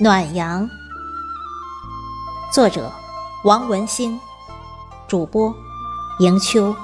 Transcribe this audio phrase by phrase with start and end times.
[0.00, 0.68] 暖阳，
[2.52, 2.90] 作者
[3.44, 4.18] 王文兴，
[5.06, 5.54] 主播
[6.18, 6.74] 迎秋。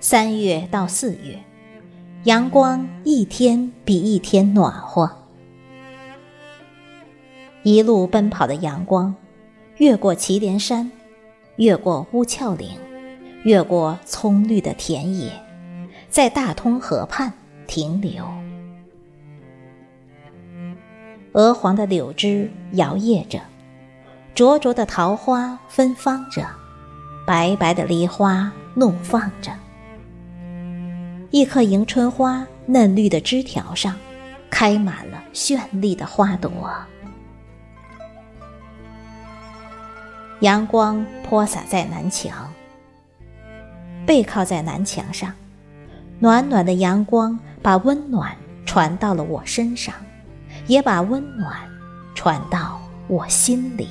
[0.00, 1.42] 三月到四月，
[2.24, 5.21] 阳光一天比一天暖和。
[7.64, 9.14] 一路奔跑的阳光，
[9.76, 10.90] 越过祁连山，
[11.56, 12.70] 越过乌鞘岭，
[13.44, 15.30] 越过葱绿的田野，
[16.08, 17.32] 在大通河畔
[17.68, 18.26] 停留。
[21.32, 23.40] 鹅黄的柳枝摇曳着，
[24.34, 26.44] 灼灼的桃花芬芳着，
[27.24, 29.52] 白白的梨花怒放着。
[31.30, 33.94] 一棵迎春花嫩绿的枝条上，
[34.50, 36.50] 开满了绚丽的花朵。
[40.42, 42.52] 阳光泼洒在南墙，
[44.04, 45.32] 背靠在南墙上，
[46.18, 49.94] 暖暖的阳光把温暖传到了我身上，
[50.66, 51.56] 也把温暖
[52.16, 53.88] 传到我心里。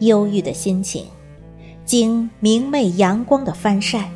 [0.00, 1.06] 忧郁的心情，
[1.84, 4.10] 经明媚阳光的翻晒，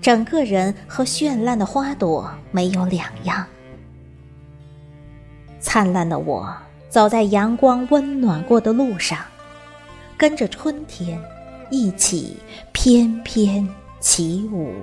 [0.00, 3.46] 整个人和绚烂的花朵没有两样。
[5.60, 6.52] 灿烂的我。
[6.90, 9.18] 走在阳光温暖过的路上，
[10.18, 11.22] 跟着春天
[11.70, 12.36] 一起
[12.72, 13.66] 翩翩
[14.00, 14.74] 起舞。